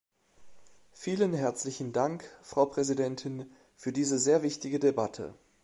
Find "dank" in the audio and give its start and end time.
1.93-2.23